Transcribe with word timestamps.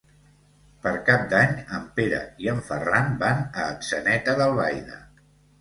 Per 0.85 0.93
Cap 1.09 1.27
d'Any 1.33 1.53
en 1.79 1.85
Pere 1.99 2.21
i 2.45 2.51
en 2.53 2.63
Ferran 2.71 3.13
van 3.27 3.45
a 3.51 3.69
Atzeneta 3.75 4.37
d'Albaida. 4.41 4.99